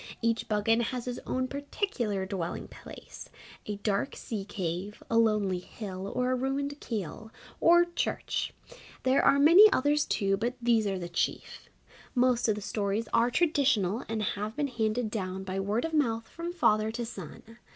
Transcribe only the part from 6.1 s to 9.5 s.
or a ruined Keeill, or Church. There are